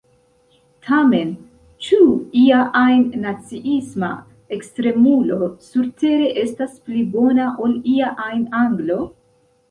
Tamen: 0.85 1.31
ĉu 1.87 1.97
ia 2.43 2.61
ajn 2.79 3.03
naciisma 3.25 4.09
ekstremulo 4.57 5.49
surtere 5.67 6.31
estas 6.45 6.73
pli 6.87 7.03
bona 7.17 7.51
ol 7.67 7.75
ia 7.93 8.09
ajn 8.25 8.41
anglo? 8.63 8.99